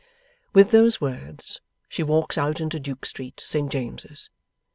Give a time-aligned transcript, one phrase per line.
[0.51, 4.31] With those words, she walks out into Duke Street, Saint James's.